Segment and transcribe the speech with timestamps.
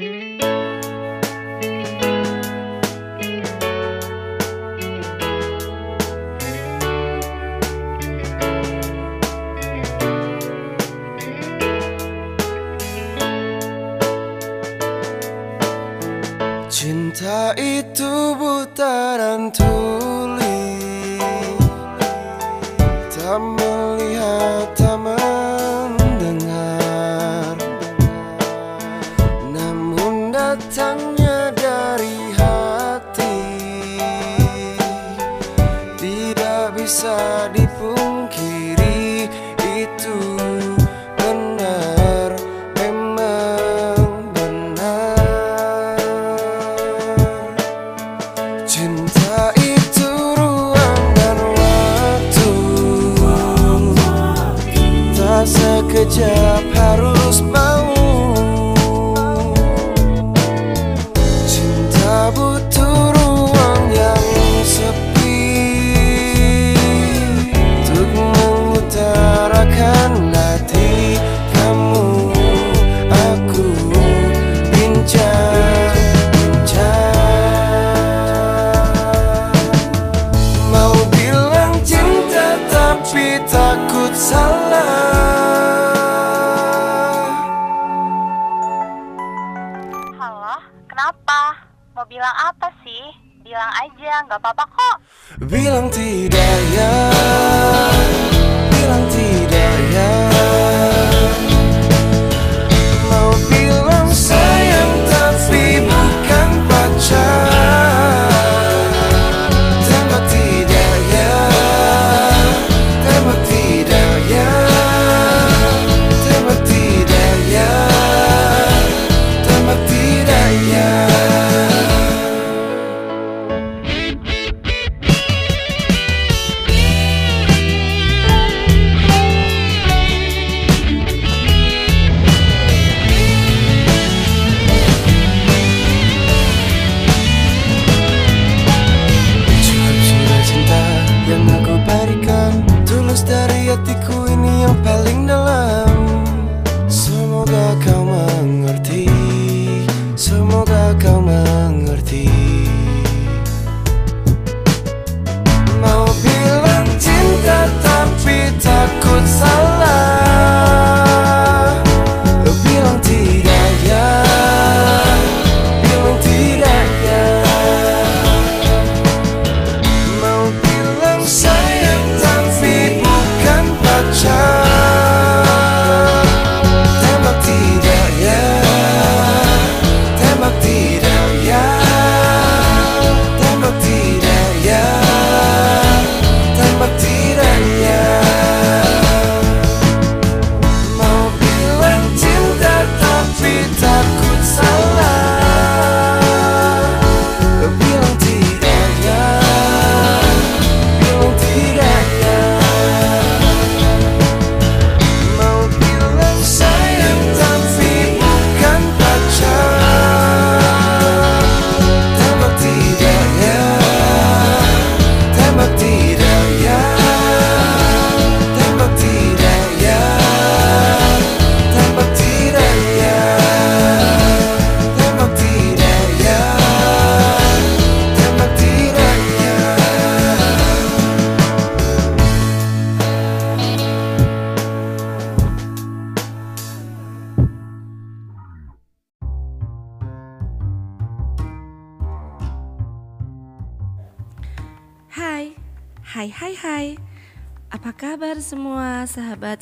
[0.00, 0.59] Música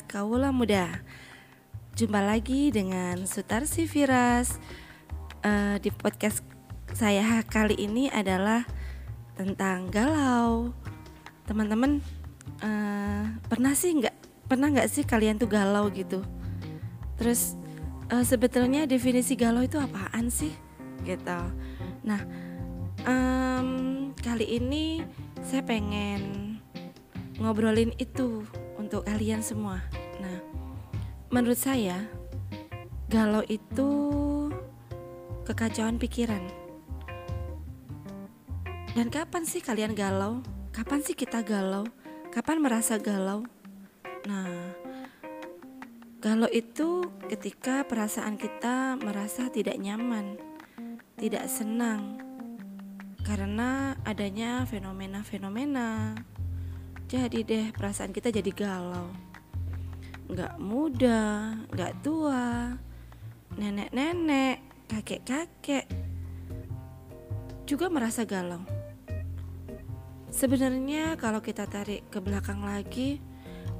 [0.09, 1.05] Kaula Muda.
[1.93, 4.57] Jumpa lagi dengan Sutarsi Firas.
[5.45, 6.41] Eh, Di podcast
[6.97, 8.65] saya kali ini adalah
[9.37, 10.73] tentang galau.
[11.45, 12.01] Teman-teman
[12.65, 16.25] eh, pernah sih nggak pernah nggak sih kalian tuh galau gitu?
[17.21, 17.53] Terus
[18.09, 20.57] eh, sebetulnya definisi galau itu apaan sih?
[21.05, 21.39] Gitu.
[22.01, 22.21] Nah
[23.05, 23.69] em,
[24.17, 25.05] kali ini
[25.45, 26.57] saya pengen
[27.37, 28.41] ngobrolin itu
[28.81, 29.98] untuk kalian semua.
[31.29, 32.09] Menurut saya
[33.09, 33.89] galau itu
[35.45, 36.41] kekacauan pikiran.
[38.97, 40.41] Dan kapan sih kalian galau?
[40.73, 41.85] Kapan sih kita galau?
[42.33, 43.45] Kapan merasa galau?
[44.25, 44.73] Nah,
[46.19, 50.35] Galau itu ketika perasaan kita merasa tidak nyaman,
[51.15, 52.19] tidak senang,
[53.23, 56.19] karena adanya fenomena-fenomena.
[57.07, 59.28] Jadi deh perasaan kita jadi galau.
[60.29, 62.77] Nggak muda, nggak tua,
[63.57, 65.89] nenek-nenek, kakek-kakek
[67.65, 68.61] juga merasa galau.
[70.29, 73.17] Sebenarnya kalau kita tarik ke belakang lagi,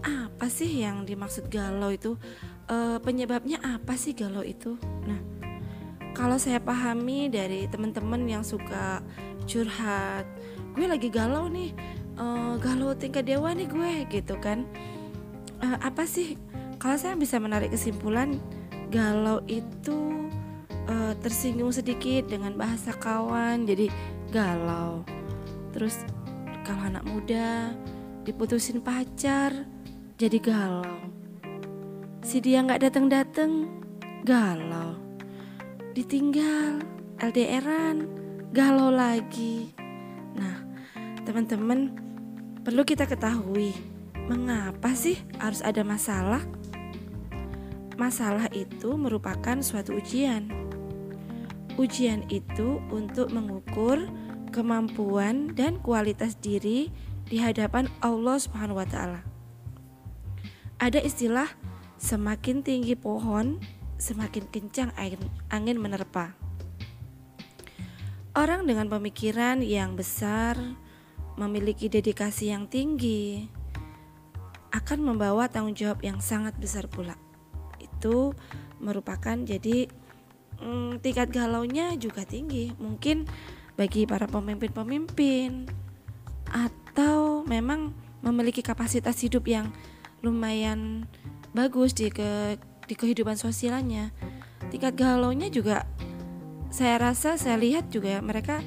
[0.02, 2.18] apa sih yang dimaksud galau itu?
[2.66, 4.78] E, penyebabnya apa sih galau itu?
[5.06, 5.22] Nah,
[6.18, 9.06] kalau saya pahami dari teman-teman yang suka
[9.46, 10.26] curhat,
[10.74, 11.74] gue lagi galau nih,
[12.18, 12.26] e,
[12.58, 14.66] galau tingkat dewa nih gue gitu kan?
[15.60, 16.40] E, apa sih?
[16.80, 18.40] Kalau saya bisa menarik kesimpulan,
[18.90, 20.32] galau itu
[20.88, 23.92] e, tersinggung sedikit dengan bahasa kawan, jadi
[24.32, 25.04] galau.
[25.76, 26.04] Terus
[26.70, 27.74] kalau anak muda
[28.30, 29.50] diputusin pacar
[30.22, 31.02] jadi galau
[32.22, 33.52] si dia nggak datang datang
[34.22, 34.94] galau
[35.98, 36.78] ditinggal
[37.18, 38.06] LDRan
[38.54, 39.74] galau lagi
[40.38, 40.62] nah
[41.26, 41.90] teman-teman
[42.62, 43.74] perlu kita ketahui
[44.30, 46.46] mengapa sih harus ada masalah
[47.98, 50.48] masalah itu merupakan suatu ujian
[51.80, 54.12] ujian itu untuk mengukur
[54.52, 56.92] kemampuan dan kualitas diri
[57.30, 59.22] di hadapan Allah Subhanahu wa taala.
[60.82, 61.48] Ada istilah
[62.02, 63.62] semakin tinggi pohon,
[63.96, 64.92] semakin kencang
[65.54, 66.36] angin menerpa.
[68.34, 70.60] Orang dengan pemikiran yang besar,
[71.36, 73.52] memiliki dedikasi yang tinggi,
[74.70, 77.18] akan membawa tanggung jawab yang sangat besar pula.
[77.82, 78.38] Itu
[78.80, 79.90] merupakan jadi
[80.62, 82.74] hmm, tingkat galaunya juga tinggi.
[82.78, 83.26] Mungkin
[83.80, 85.70] bagi para pemimpin-pemimpin
[86.50, 89.72] atau memang memiliki kapasitas hidup yang
[90.20, 91.08] lumayan
[91.56, 94.12] bagus di ke di kehidupan sosialnya
[94.68, 95.88] tingkat galaunya juga
[96.70, 98.60] saya rasa saya lihat juga mereka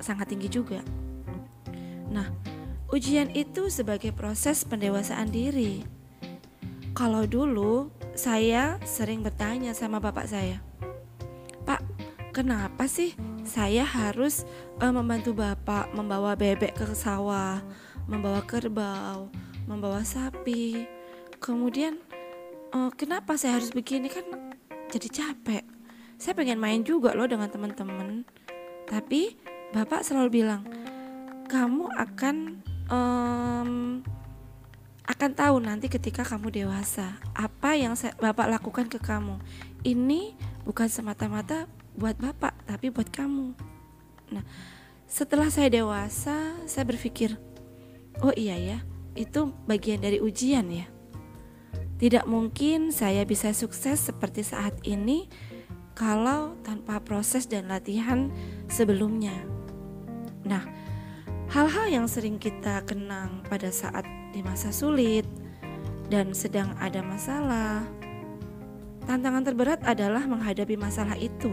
[0.00, 0.80] sangat tinggi juga
[2.08, 2.26] nah
[2.88, 5.84] ujian itu sebagai proses pendewasaan diri
[6.96, 10.58] kalau dulu saya sering bertanya sama bapak saya
[11.68, 11.84] Pak
[12.32, 13.12] kenapa sih
[13.48, 14.44] saya harus
[14.84, 17.64] uh, membantu bapak membawa bebek ke sawah,
[18.04, 19.32] membawa kerbau,
[19.64, 20.84] membawa sapi.
[21.40, 21.96] Kemudian
[22.76, 24.52] uh, kenapa saya harus begini kan
[24.92, 25.64] jadi capek.
[26.20, 28.28] Saya pengen main juga loh dengan teman-teman.
[28.84, 29.38] Tapi
[29.72, 30.62] bapak selalu bilang,
[31.48, 34.00] kamu akan um,
[35.08, 39.40] akan tahu nanti ketika kamu dewasa apa yang bapak lakukan ke kamu.
[39.80, 40.36] Ini
[40.68, 41.64] bukan semata-mata
[41.96, 43.56] buat bapak tapi buat kamu.
[44.36, 44.44] Nah
[45.08, 47.40] setelah saya dewasa saya berpikir
[48.20, 48.78] oh iya ya
[49.16, 50.86] itu bagian dari ujian ya.
[51.98, 55.26] Tidak mungkin saya bisa sukses seperti saat ini
[55.98, 58.30] kalau tanpa proses dan latihan
[58.70, 59.34] sebelumnya.
[60.46, 60.77] Nah
[61.48, 64.04] hal-hal yang sering kita kenang pada saat
[64.36, 65.24] di masa sulit
[66.12, 67.84] dan sedang ada masalah
[69.08, 71.48] tantangan terberat adalah menghadapi masalah itu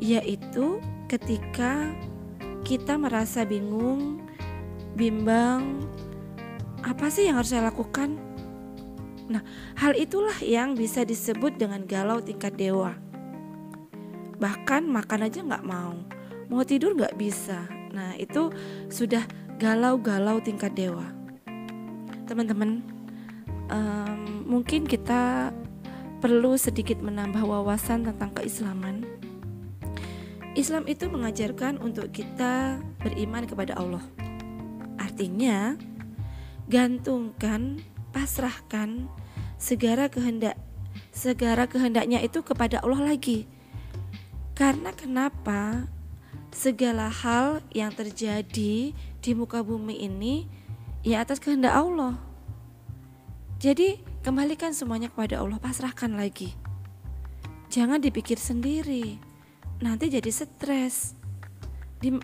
[0.00, 1.92] yaitu ketika
[2.64, 4.24] kita merasa bingung,
[4.98, 5.84] bimbang,
[6.82, 8.18] apa sih yang harus saya lakukan?
[9.30, 9.44] Nah,
[9.78, 12.98] hal itulah yang bisa disebut dengan galau tingkat dewa.
[14.42, 15.94] Bahkan makan aja nggak mau,
[16.50, 17.81] mau tidur nggak bisa.
[17.92, 18.48] Nah, itu
[18.88, 19.22] sudah
[19.60, 21.06] galau-galau tingkat dewa.
[22.24, 22.80] Teman-teman,
[23.68, 25.52] um, mungkin kita
[26.24, 29.04] perlu sedikit menambah wawasan tentang keislaman
[30.52, 34.04] Islam itu mengajarkan untuk kita beriman kepada Allah.
[35.00, 35.80] Artinya,
[36.68, 37.80] gantungkan,
[38.12, 39.08] pasrahkan
[39.56, 40.60] segala kehendak
[41.08, 43.48] segala kehendaknya itu kepada Allah lagi.
[44.52, 45.88] Karena kenapa?
[46.52, 50.46] Segala hal yang terjadi di muka bumi ini
[51.02, 52.20] ya atas kehendak Allah.
[53.58, 56.54] Jadi, kembalikan semuanya kepada Allah, pasrahkan lagi.
[57.72, 59.16] Jangan dipikir sendiri
[59.82, 61.18] nanti jadi stres.
[61.98, 62.14] Di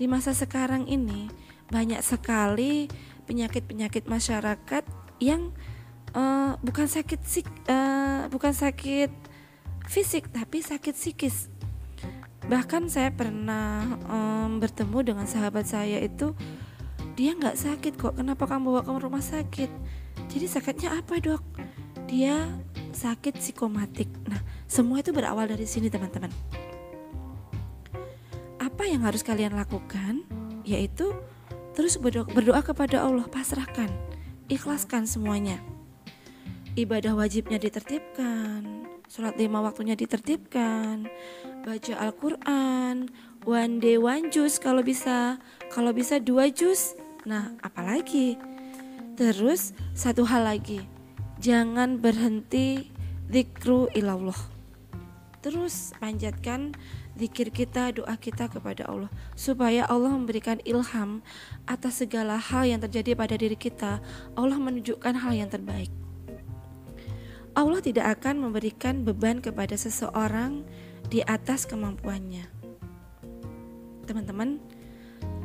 [0.00, 1.28] di masa sekarang ini
[1.68, 2.88] banyak sekali
[3.28, 4.84] penyakit-penyakit masyarakat
[5.20, 5.52] yang
[6.16, 7.20] uh, bukan sakit
[7.68, 9.12] uh, bukan sakit
[9.86, 11.51] fisik tapi sakit psikis.
[12.46, 16.34] Bahkan saya pernah um, bertemu dengan sahabat saya itu
[17.14, 18.18] dia nggak sakit kok.
[18.18, 19.70] Kenapa kamu bawa ke rumah sakit?
[20.32, 21.42] Jadi sakitnya apa dok?
[22.10, 22.50] Dia
[22.92, 24.10] sakit psikomatik.
[24.26, 26.32] Nah semua itu berawal dari sini teman-teman
[28.82, 30.26] apa yang harus kalian lakukan?
[30.66, 31.12] Yaitu
[31.76, 33.86] terus berdoa, berdoa kepada Allah, pasrahkan,
[34.48, 35.62] ikhlaskan semuanya.
[36.72, 41.04] ibadah wajibnya ditertibkan, sholat lima waktunya ditertibkan,
[41.68, 43.12] baca Al-Quran,
[43.44, 45.36] one day one jus kalau bisa,
[45.68, 46.96] kalau bisa dua jus.
[47.28, 48.40] Nah, apalagi?
[49.20, 50.80] Terus satu hal lagi,
[51.44, 52.88] jangan berhenti
[53.28, 54.48] zikru ilallah.
[55.44, 56.72] Terus panjatkan
[57.12, 61.20] zikir kita, doa kita kepada Allah supaya Allah memberikan ilham
[61.68, 64.00] atas segala hal yang terjadi pada diri kita.
[64.32, 65.92] Allah menunjukkan hal yang terbaik.
[67.52, 70.64] Allah tidak akan memberikan beban kepada seseorang
[71.12, 72.48] di atas kemampuannya.
[74.08, 74.56] Teman-teman,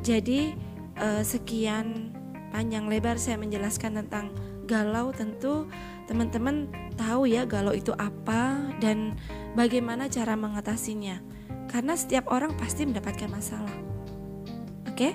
[0.00, 0.56] jadi
[0.96, 2.16] eh, sekian
[2.48, 4.32] panjang lebar saya menjelaskan tentang
[4.64, 5.68] galau tentu
[6.08, 9.16] teman-teman tahu ya galau itu apa dan
[9.52, 11.20] bagaimana cara mengatasinya.
[11.68, 13.76] Karena setiap orang pasti mendapatkan masalah.
[14.88, 15.12] Oke?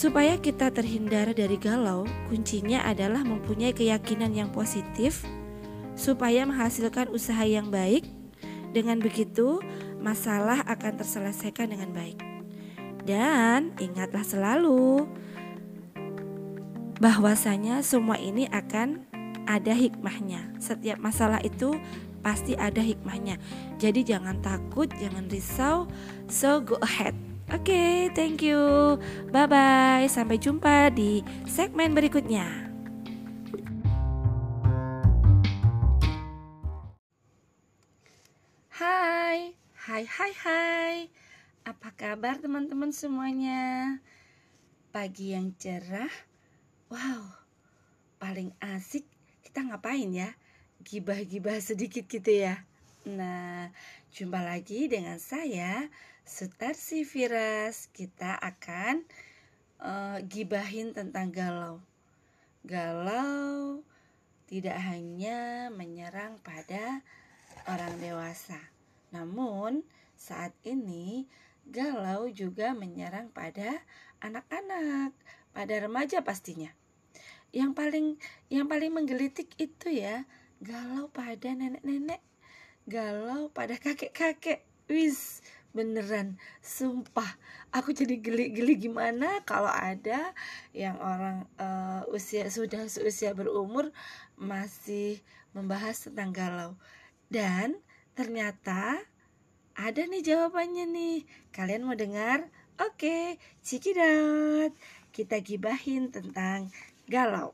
[0.00, 5.28] Supaya kita terhindar dari galau, kuncinya adalah mempunyai keyakinan yang positif
[5.92, 8.08] supaya menghasilkan usaha yang baik.
[8.72, 9.60] Dengan begitu,
[10.00, 12.16] masalah akan terselesaikan dengan baik.
[13.04, 15.04] Dan ingatlah selalu
[16.96, 19.04] bahwasanya semua ini akan
[19.44, 20.56] ada hikmahnya.
[20.64, 21.76] Setiap masalah itu
[22.24, 23.36] pasti ada hikmahnya.
[23.76, 25.84] Jadi jangan takut, jangan risau.
[26.24, 27.29] So go ahead.
[27.50, 28.94] Oke, okay, thank you.
[29.34, 30.06] Bye bye.
[30.06, 31.18] Sampai jumpa di
[31.50, 32.46] segmen berikutnya.
[38.70, 40.96] Hai, hai, hai, hai.
[41.66, 43.98] Apa kabar teman-teman semuanya?
[44.94, 46.14] Pagi yang cerah.
[46.86, 47.34] Wow,
[48.22, 49.10] paling asik
[49.42, 50.38] kita ngapain ya?
[50.86, 52.62] Gibah-gibah sedikit gitu ya.
[53.10, 53.74] Nah,
[54.14, 55.90] jumpa lagi dengan saya
[56.24, 57.88] Sutarsi Firas.
[57.92, 59.04] Kita akan
[59.80, 61.80] uh, gibahin tentang galau.
[62.64, 63.80] Galau
[64.50, 67.00] tidak hanya menyerang pada
[67.70, 68.58] orang dewasa,
[69.14, 69.86] namun
[70.18, 71.30] saat ini
[71.70, 73.80] galau juga menyerang pada
[74.18, 75.14] anak-anak,
[75.54, 76.74] pada remaja pastinya.
[77.54, 78.06] Yang paling
[78.50, 80.26] yang paling menggelitik itu ya
[80.58, 82.20] galau pada nenek-nenek,
[82.90, 84.66] galau pada kakek-kakek.
[84.90, 85.38] Wis,
[85.70, 87.38] beneran sumpah.
[87.70, 90.34] Aku jadi geli-geli gimana kalau ada
[90.74, 93.94] yang orang uh, usia sudah seusia berumur
[94.34, 95.22] masih
[95.54, 96.72] membahas tentang galau.
[97.30, 97.78] Dan
[98.18, 98.98] ternyata
[99.78, 101.18] ada nih jawabannya nih.
[101.54, 102.50] Kalian mau dengar?
[102.80, 104.72] Oke cikidot
[105.12, 106.70] kita gibahin tentang
[107.10, 107.52] galau.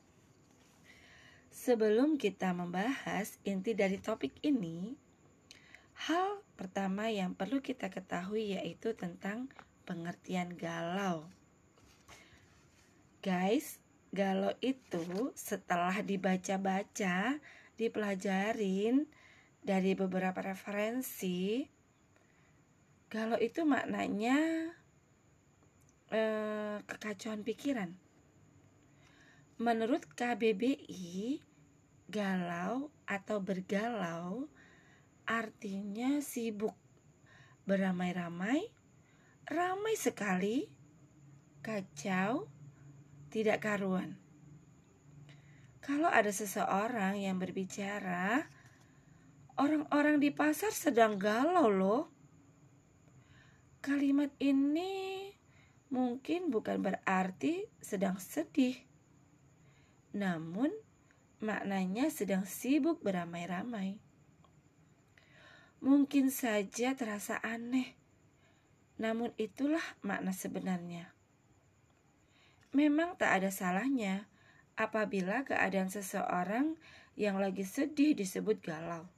[1.51, 4.95] Sebelum kita membahas inti dari topik ini
[5.97, 9.49] Hal pertama yang perlu kita ketahui yaitu tentang
[9.89, 11.25] pengertian galau.
[13.25, 13.81] Guys,
[14.13, 17.41] galau itu setelah dibaca-baca,
[17.81, 19.09] dipelajarin
[19.65, 21.65] dari beberapa referensi,
[23.09, 24.37] galau itu maknanya
[26.13, 27.91] eh, kekacauan pikiran.
[29.57, 31.41] Menurut KBBI,
[32.13, 34.47] galau atau bergalau
[35.27, 36.79] artinya sibuk,
[37.67, 38.71] beramai-ramai,
[39.51, 40.71] ramai sekali,
[41.67, 42.47] kacau,
[43.35, 44.15] tidak karuan.
[45.83, 48.47] Kalau ada seseorang yang berbicara,
[49.59, 52.05] orang-orang di pasar sedang galau loh.
[53.83, 55.31] Kalimat ini
[55.91, 58.75] mungkin bukan berarti sedang sedih.
[60.15, 60.75] Namun
[61.39, 64.06] maknanya sedang sibuk beramai-ramai
[65.85, 67.97] mungkin saja terasa aneh,
[68.97, 71.13] namun itulah makna sebenarnya.
[72.77, 74.29] Memang tak ada salahnya
[74.77, 76.77] apabila keadaan seseorang
[77.17, 79.09] yang lagi sedih disebut galau.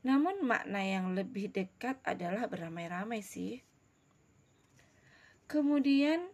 [0.00, 3.60] Namun makna yang lebih dekat adalah beramai-ramai sih.
[5.44, 6.24] Kemudian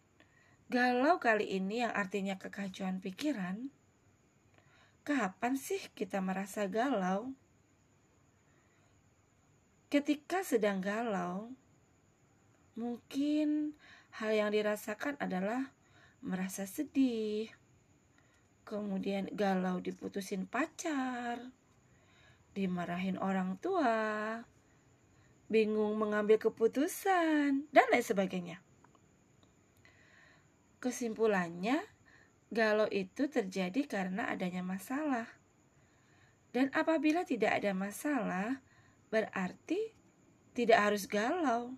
[0.71, 3.73] galau kali ini yang artinya kekacauan pikiran.
[5.03, 7.35] Kapan sih kita merasa galau?
[9.93, 11.53] Ketika sedang galau,
[12.81, 13.77] mungkin
[14.17, 15.69] hal yang dirasakan adalah
[16.25, 17.53] merasa sedih,
[18.65, 21.45] kemudian galau diputusin pacar,
[22.57, 24.41] dimarahin orang tua,
[25.53, 28.65] bingung mengambil keputusan, dan lain sebagainya.
[30.81, 31.85] Kesimpulannya,
[32.49, 35.29] galau itu terjadi karena adanya masalah.
[36.49, 38.65] Dan apabila tidak ada masalah,
[39.13, 39.93] berarti
[40.57, 41.77] tidak harus galau.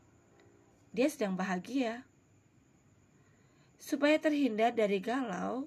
[0.94, 2.06] Dia sedang bahagia.
[3.82, 5.66] Supaya terhindar dari galau,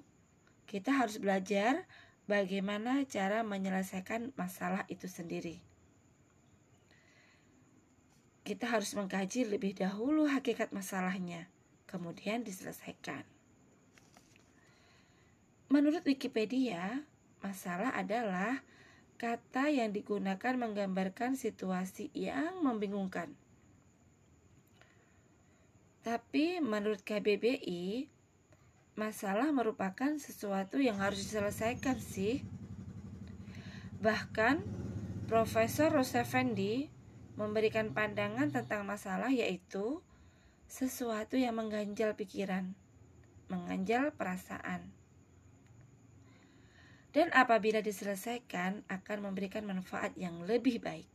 [0.64, 1.84] kita harus belajar
[2.24, 5.60] bagaimana cara menyelesaikan masalah itu sendiri.
[8.42, 11.52] Kita harus mengkaji lebih dahulu hakikat masalahnya,
[11.84, 13.28] kemudian diselesaikan.
[15.68, 17.04] Menurut Wikipedia,
[17.44, 18.64] masalah adalah
[19.18, 23.34] kata yang digunakan menggambarkan situasi yang membingungkan.
[26.06, 28.06] Tapi menurut KBBI,
[28.94, 32.46] masalah merupakan sesuatu yang harus diselesaikan sih.
[33.98, 34.62] Bahkan
[35.26, 36.88] Profesor Rosefendi
[37.34, 40.00] memberikan pandangan tentang masalah yaitu
[40.70, 42.72] sesuatu yang mengganjal pikiran,
[43.50, 44.97] mengganjal perasaan.
[47.08, 51.08] Dan apabila diselesaikan akan memberikan manfaat yang lebih baik.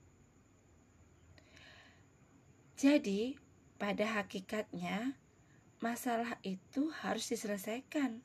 [2.73, 3.37] Jadi,
[3.77, 5.15] pada hakikatnya
[5.79, 8.23] masalah itu harus diselesaikan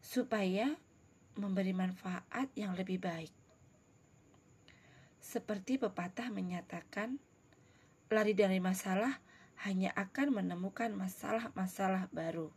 [0.00, 0.74] supaya
[1.36, 3.30] memberi manfaat yang lebih baik.
[5.20, 7.20] Seperti pepatah menyatakan,
[8.10, 9.22] lari dari masalah
[9.62, 12.50] hanya akan menemukan masalah-masalah baru.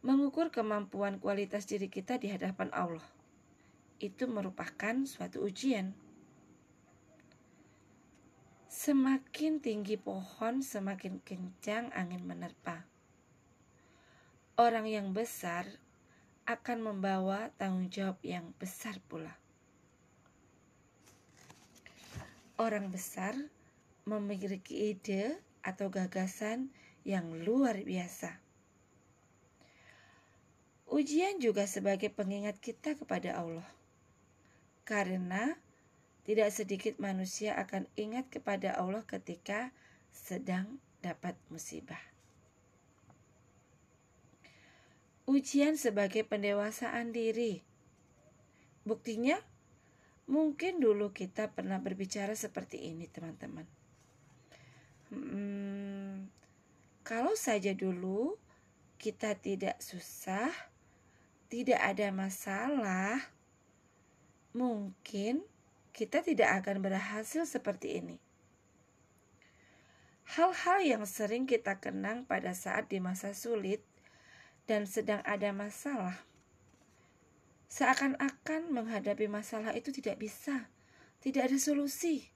[0.00, 3.04] Mengukur kemampuan kualitas diri kita di hadapan Allah
[4.00, 5.92] itu merupakan suatu ujian.
[8.64, 12.88] Semakin tinggi pohon, semakin kencang angin menerpa.
[14.56, 15.68] Orang yang besar
[16.48, 19.36] akan membawa tanggung jawab yang besar pula.
[22.56, 23.36] Orang besar
[24.08, 26.72] memiliki ide atau gagasan
[27.04, 28.49] yang luar biasa.
[30.90, 33.66] Ujian juga sebagai pengingat kita kepada Allah,
[34.82, 35.54] karena
[36.26, 39.70] tidak sedikit manusia akan ingat kepada Allah ketika
[40.10, 42.02] sedang dapat musibah.
[45.30, 47.62] Ujian sebagai pendewasaan diri.
[48.82, 49.38] Buktinya,
[50.26, 53.62] mungkin dulu kita pernah berbicara seperti ini, teman-teman.
[55.14, 56.26] Hmm,
[57.06, 58.34] kalau saja dulu
[58.98, 60.50] kita tidak susah,
[61.50, 63.18] tidak ada masalah,
[64.54, 65.42] mungkin
[65.90, 68.16] kita tidak akan berhasil seperti ini.
[70.38, 73.82] Hal-hal yang sering kita kenang pada saat di masa sulit
[74.70, 76.22] dan sedang ada masalah,
[77.66, 80.70] seakan-akan menghadapi masalah itu tidak bisa,
[81.18, 82.30] tidak ada solusi.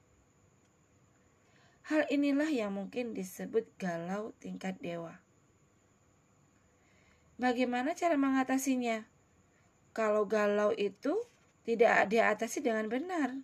[1.87, 5.24] Hal inilah yang mungkin disebut galau tingkat dewa.
[7.35, 9.03] Bagaimana cara mengatasinya?
[9.91, 11.19] Kalau galau itu
[11.67, 13.35] tidak diatasi dengan benar.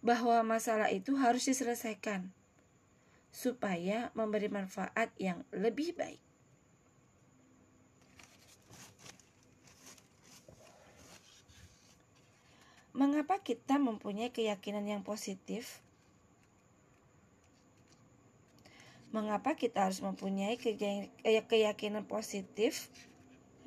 [0.00, 2.32] Bahwa masalah itu harus diselesaikan
[3.32, 6.20] supaya memberi manfaat yang lebih baik.
[12.92, 15.80] Mengapa kita mempunyai keyakinan yang positif?
[19.12, 20.56] Mengapa kita harus mempunyai
[21.46, 22.88] keyakinan positif?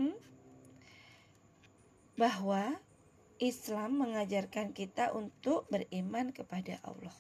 [0.02, 0.18] Hmm?
[2.16, 2.80] bahwa
[3.44, 7.16] Islam mengajarkan kita untuk beriman kepada Allah.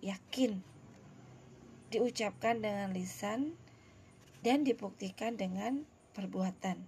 [0.00, 0.64] Yakin
[1.92, 3.52] diucapkan dengan lisan
[4.40, 5.84] dan dibuktikan dengan
[6.16, 6.80] perbuatan.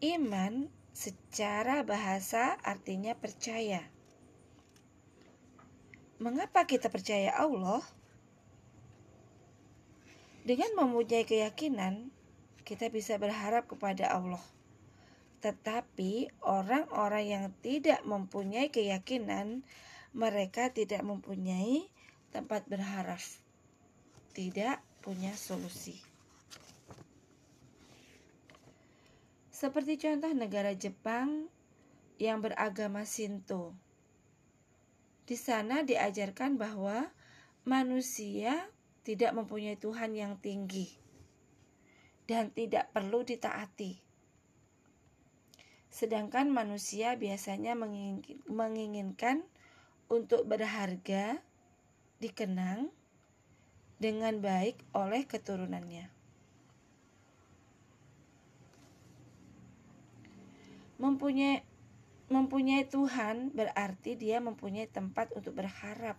[0.00, 3.84] Iman secara bahasa artinya percaya.
[6.24, 7.84] Mengapa kita percaya Allah?
[10.40, 12.08] Dengan mempunyai keyakinan,
[12.64, 14.40] kita bisa berharap kepada Allah.
[15.44, 19.68] Tetapi orang-orang yang tidak mempunyai keyakinan,
[20.16, 21.92] mereka tidak mempunyai
[22.32, 23.20] tempat berharap,
[24.32, 26.00] tidak punya solusi.
[29.52, 31.52] Seperti contoh negara Jepang
[32.16, 33.83] yang beragama Shinto.
[35.24, 37.08] Di sana diajarkan bahwa
[37.64, 38.68] manusia
[39.04, 40.88] tidak mempunyai Tuhan yang tinggi
[42.28, 44.00] dan tidak perlu ditaati.
[45.88, 47.72] Sedangkan manusia biasanya
[48.48, 49.44] menginginkan
[50.12, 51.40] untuk berharga
[52.20, 52.92] dikenang
[53.96, 56.10] dengan baik oleh keturunannya.
[61.00, 61.73] Mempunyai
[62.34, 66.18] mempunyai Tuhan berarti dia mempunyai tempat untuk berharap.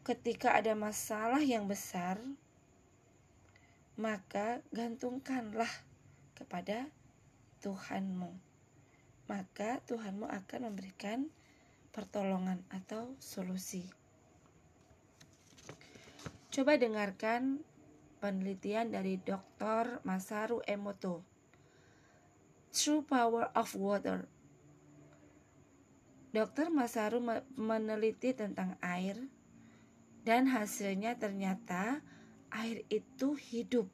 [0.00, 2.16] Ketika ada masalah yang besar,
[4.00, 5.68] maka gantungkanlah
[6.32, 6.88] kepada
[7.60, 8.32] Tuhanmu.
[9.28, 11.28] Maka Tuhanmu akan memberikan
[11.92, 13.84] pertolongan atau solusi.
[16.50, 17.62] Coba dengarkan
[18.18, 20.02] penelitian dari Dr.
[20.02, 21.29] Masaru Emoto.
[22.70, 24.30] True Power of Water.
[26.30, 26.70] Dr.
[26.70, 29.18] Masaru me- meneliti tentang air
[30.22, 31.98] dan hasilnya ternyata
[32.54, 33.90] air itu hidup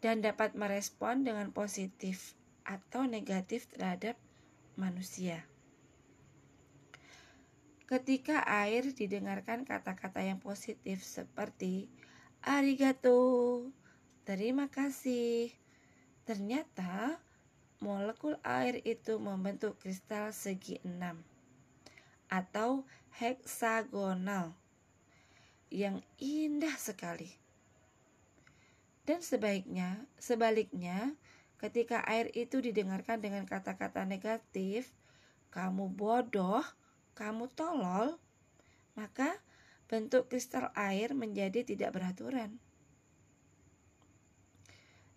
[0.00, 2.32] dan dapat merespon dengan positif
[2.64, 4.16] atau negatif terhadap
[4.80, 5.44] manusia.
[7.84, 11.92] Ketika air didengarkan kata-kata yang positif seperti
[12.40, 13.68] arigato,
[14.24, 15.61] terima kasih.
[16.22, 17.18] Ternyata
[17.82, 21.18] molekul air itu membentuk kristal segi enam
[22.30, 22.86] atau
[23.18, 24.54] heksagonal
[25.72, 27.28] yang indah sekali.
[29.02, 31.18] Dan sebaiknya, sebaliknya,
[31.58, 34.94] ketika air itu didengarkan dengan kata-kata negatif,
[35.50, 36.62] kamu bodoh,
[37.18, 38.14] kamu tolol,
[38.94, 39.42] maka
[39.90, 42.56] bentuk kristal air menjadi tidak beraturan.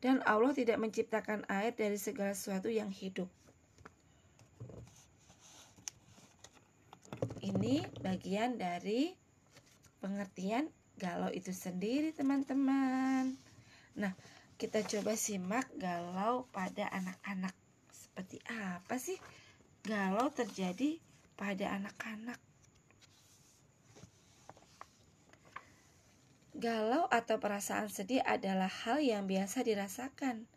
[0.06, 3.26] Dan Allah tidak menciptakan air dari segala sesuatu yang hidup.
[7.42, 9.18] Ini bagian dari
[10.06, 10.70] pengertian
[11.02, 13.34] galau itu sendiri, teman-teman.
[13.98, 14.14] Nah,
[14.62, 17.58] kita coba simak galau pada anak-anak.
[17.90, 19.18] Seperti apa sih
[19.90, 21.02] galau terjadi
[21.34, 22.38] pada anak-anak?
[26.56, 30.48] Galau atau perasaan sedih adalah hal yang biasa dirasakan,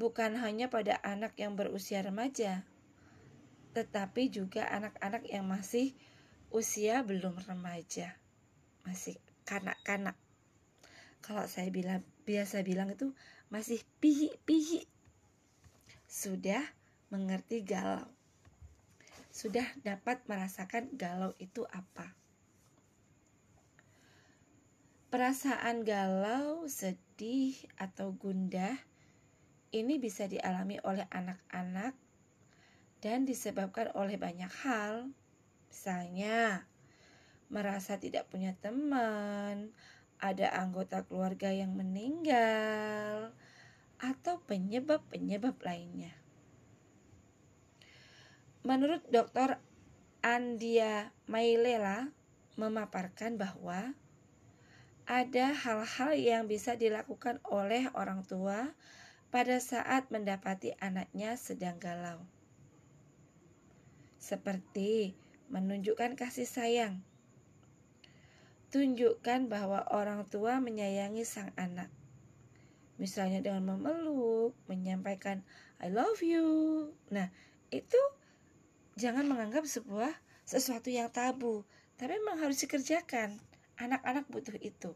[0.00, 2.64] bukan hanya pada anak yang berusia remaja,
[3.76, 5.92] tetapi juga anak-anak yang masih
[6.48, 8.16] usia belum remaja,
[8.88, 10.16] masih kanak-kanak.
[11.20, 13.12] Kalau saya bilang biasa bilang itu
[13.52, 14.88] masih pihi-pihi.
[16.08, 16.64] Sudah
[17.12, 18.08] mengerti galau.
[19.28, 22.16] Sudah dapat merasakan galau itu apa.
[25.08, 28.76] Perasaan galau, sedih, atau gundah
[29.72, 31.96] ini bisa dialami oleh anak-anak
[33.00, 35.08] dan disebabkan oleh banyak hal.
[35.72, 36.68] Misalnya,
[37.48, 39.72] merasa tidak punya teman,
[40.20, 43.32] ada anggota keluarga yang meninggal,
[43.96, 46.12] atau penyebab-penyebab lainnya.
[48.60, 49.56] Menurut Dr.
[50.20, 52.12] Andia Mailela
[52.60, 53.96] memaparkan bahwa
[55.08, 58.76] ada hal-hal yang bisa dilakukan oleh orang tua
[59.32, 62.20] pada saat mendapati anaknya sedang galau.
[64.20, 65.16] Seperti
[65.48, 67.00] menunjukkan kasih sayang.
[68.68, 71.88] Tunjukkan bahwa orang tua menyayangi sang anak.
[73.00, 75.40] Misalnya dengan memeluk, menyampaikan
[75.80, 76.92] I love you.
[77.08, 77.32] Nah,
[77.72, 77.96] itu
[79.00, 80.12] jangan menganggap sebuah
[80.44, 81.64] sesuatu yang tabu,
[81.96, 83.47] tapi memang harus dikerjakan.
[83.78, 84.92] Anak-anak butuh itu.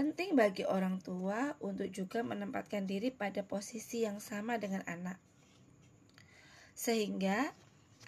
[0.00, 5.20] Penting bagi orang tua untuk juga menempatkan diri pada posisi yang sama dengan anak.
[6.72, 7.52] Sehingga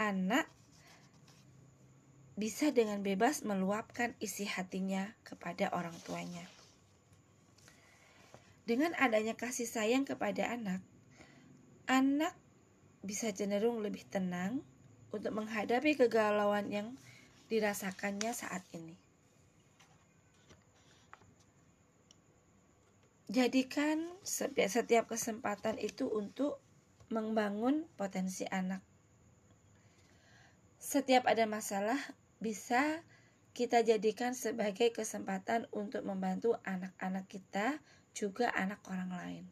[0.00, 0.48] anak
[2.32, 6.48] bisa dengan bebas meluapkan isi hatinya kepada orang tuanya.
[8.64, 10.80] Dengan adanya kasih sayang kepada anak,
[11.90, 12.32] anak
[13.02, 14.62] bisa cenderung lebih tenang
[15.10, 16.94] untuk menghadapi kegalauan yang
[17.50, 18.96] dirasakannya saat ini.
[23.32, 26.60] Jadikan setiap kesempatan itu untuk
[27.08, 28.80] membangun potensi anak.
[30.76, 31.96] Setiap ada masalah
[32.40, 33.00] bisa
[33.52, 37.80] kita jadikan sebagai kesempatan untuk membantu anak-anak kita,
[38.12, 39.44] juga anak orang lain.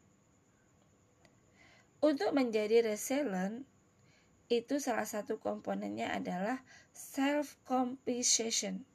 [2.01, 3.69] Untuk menjadi resilient,
[4.49, 6.65] itu salah satu komponennya adalah
[6.97, 8.89] self compensation.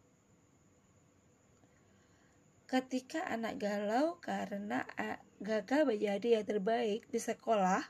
[2.66, 4.84] Ketika anak galau karena
[5.38, 7.86] gagal menjadi yang terbaik di sekolah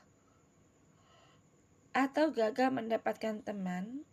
[1.95, 4.03] atau gagal mendapatkan teman,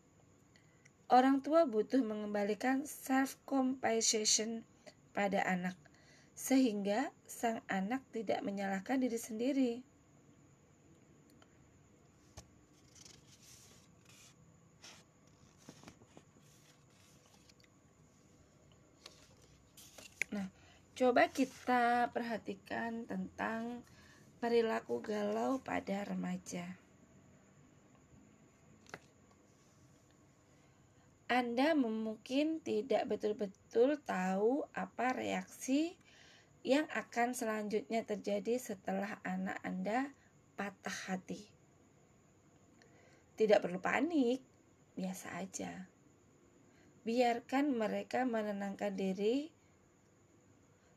[1.10, 4.62] orang tua butuh mengembalikan self compensation
[5.10, 5.74] pada anak
[6.32, 9.72] sehingga sang anak tidak menyalahkan diri sendiri.
[20.32, 20.48] Nah,
[20.92, 23.80] coba kita perhatikan tentang
[24.42, 26.82] perilaku galau pada remaja.
[31.30, 35.96] Anda mungkin tidak betul-betul tahu apa reaksi
[36.60, 40.12] yang akan selanjutnya terjadi setelah anak Anda
[40.58, 41.40] patah hati.
[43.32, 44.44] tidak perlu panik,
[44.92, 45.88] biasa aja.
[47.02, 49.48] Biarkan mereka menenangkan diri,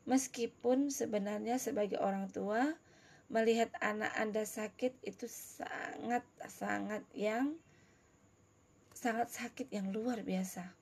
[0.06, 2.78] meskipun sebenarnya sebagai orang tua
[3.26, 7.58] melihat anak Anda sakit itu sangat-sangat yang
[8.94, 10.72] sangat sakit yang luar biasa.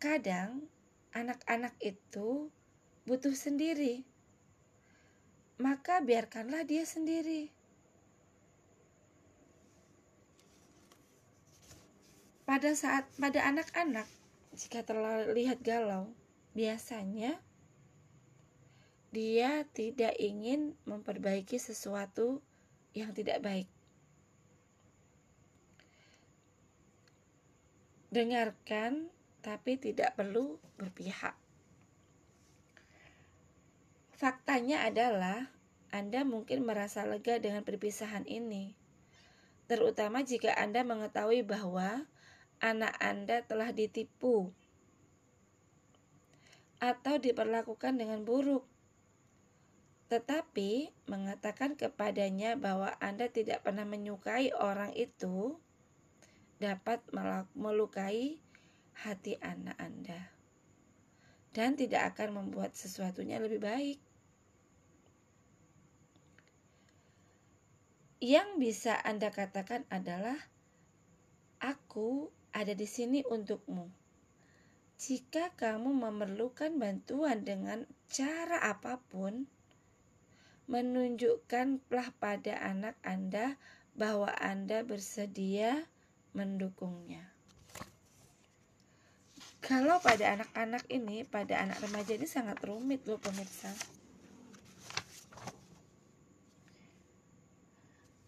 [0.00, 0.64] Kadang
[1.12, 2.48] anak-anak itu
[3.04, 4.06] butuh sendiri.
[5.60, 7.52] Maka biarkanlah dia sendiri.
[12.48, 14.08] Pada saat pada anak-anak
[14.60, 16.12] jika terlihat galau,
[16.52, 17.40] biasanya
[19.08, 22.44] dia tidak ingin memperbaiki sesuatu
[22.92, 23.68] yang tidak baik.
[28.12, 29.08] Dengarkan,
[29.40, 31.32] tapi tidak perlu berpihak.
[34.12, 35.48] Faktanya adalah
[35.88, 38.76] Anda mungkin merasa lega dengan perpisahan ini,
[39.64, 42.04] terutama jika Anda mengetahui bahwa
[42.60, 44.52] anak Anda telah ditipu
[46.80, 48.64] atau diperlakukan dengan buruk
[50.10, 55.54] tetapi mengatakan kepadanya bahwa Anda tidak pernah menyukai orang itu
[56.58, 56.98] dapat
[57.54, 58.42] melukai
[59.06, 60.20] hati anak Anda
[61.54, 63.98] dan tidak akan membuat sesuatunya lebih baik.
[68.20, 70.36] Yang bisa Anda katakan adalah,
[71.62, 73.88] "Aku ada di sini untukmu."
[75.00, 79.48] Jika kamu memerlukan bantuan dengan cara apa pun,
[80.68, 83.56] menunjukkanlah pada anak Anda
[83.96, 85.88] bahwa Anda bersedia
[86.36, 87.26] mendukungnya.
[89.64, 93.72] Kalau pada anak-anak ini, pada anak remaja ini sangat rumit loh pemirsa.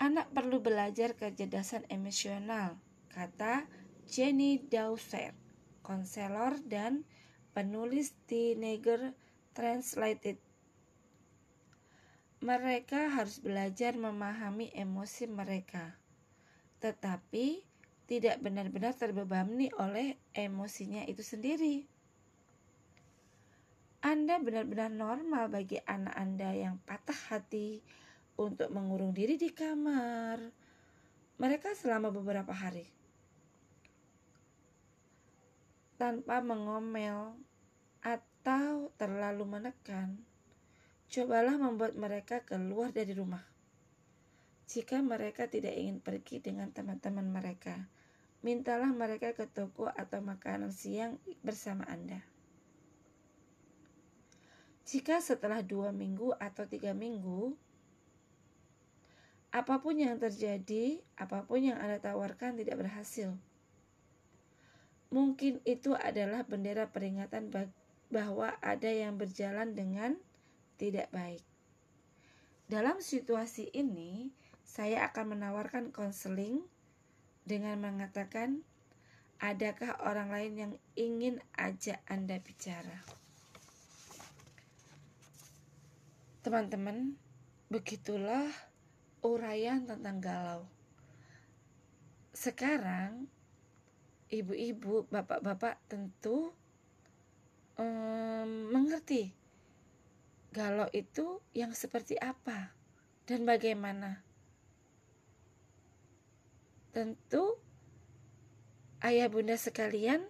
[0.00, 2.80] Anak perlu belajar kecerdasan emosional,
[3.14, 3.64] kata
[4.12, 5.32] Jenny Dawser,
[5.80, 7.00] konselor dan
[7.56, 9.16] penulis di Neger
[9.56, 10.36] Translated
[12.44, 15.96] mereka harus belajar memahami emosi mereka,
[16.84, 17.64] tetapi
[18.04, 21.88] tidak benar-benar terbebani oleh emosinya itu sendiri.
[24.04, 27.80] Anda benar-benar normal bagi anak Anda yang patah hati
[28.36, 30.36] untuk mengurung diri di kamar.
[31.40, 33.01] Mereka selama beberapa hari
[36.02, 37.38] tanpa mengomel
[38.02, 40.18] atau terlalu menekan
[41.12, 43.44] Cobalah membuat mereka keluar dari rumah.
[44.64, 47.84] Jika mereka tidak ingin pergi dengan teman-teman mereka,
[48.40, 52.24] mintalah mereka ke toko atau makanan siang bersama Anda.
[54.88, 57.52] Jika setelah dua minggu atau tiga minggu,
[59.52, 63.36] apa pun yang terjadi, apa pun yang Anda tawarkan tidak berhasil,
[65.12, 67.52] mungkin itu adalah bendera peringatan
[68.08, 70.16] bahwa ada yang berjalan dengan
[70.80, 71.44] tidak baik.
[72.66, 74.32] Dalam situasi ini,
[74.64, 76.64] saya akan menawarkan konseling
[77.44, 78.64] dengan mengatakan,
[79.36, 83.04] adakah orang lain yang ingin ajak Anda bicara?
[86.40, 87.20] Teman-teman,
[87.68, 88.48] begitulah
[89.20, 90.62] uraian tentang galau.
[92.32, 93.28] Sekarang,
[94.32, 96.56] ibu-ibu, bapak-bapak tentu
[97.76, 99.36] um, mengerti
[100.56, 102.72] galau itu yang seperti apa
[103.28, 104.24] dan bagaimana?
[106.96, 107.60] Tentu
[109.04, 110.24] ayah bunda sekalian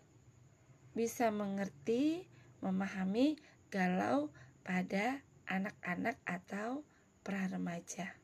[0.94, 2.26] bisa mengerti,
[2.62, 3.38] memahami
[3.70, 4.30] galau
[4.62, 6.86] pada anak-anak atau
[7.22, 8.14] pra remaja.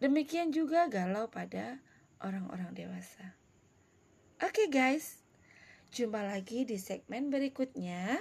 [0.00, 1.80] Demikian juga galau pada
[2.20, 3.43] orang-orang dewasa.
[4.42, 4.68] Oke okay
[4.98, 5.22] guys,
[5.94, 8.18] jumpa lagi di segmen berikutnya.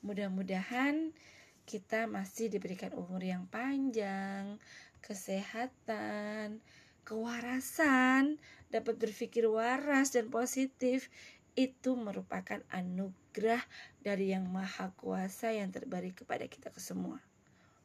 [0.00, 1.12] Mudah-mudahan
[1.68, 4.56] kita masih diberikan umur yang panjang,
[5.04, 6.64] kesehatan,
[7.04, 8.40] kewarasan,
[8.72, 11.12] dapat berpikir waras dan positif,
[11.52, 13.60] itu merupakan anugerah
[14.00, 17.20] dari Yang Maha Kuasa yang terberi kepada kita semua.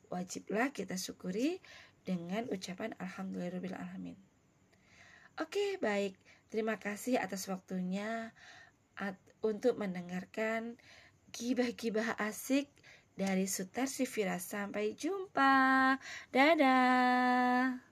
[0.08, 1.60] Wajiblah kita syukuri
[2.08, 4.16] dengan ucapan Alhamdulillahirrahmanirrahim.
[5.44, 6.16] Oke, baik.
[6.56, 8.32] Terima kasih atas waktunya
[9.44, 10.80] untuk mendengarkan
[11.36, 12.72] gibah-gibah asik
[13.20, 14.39] dari Sutar Sifira.
[14.39, 16.00] Sampai jumpa.
[16.32, 17.76] Dadah.